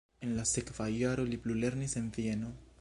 En 0.27 0.31
la 0.37 0.45
sekva 0.51 0.87
jaro 0.93 1.27
li 1.33 1.39
plulernis 1.45 1.97
en 2.03 2.11
Vieno. 2.19 2.55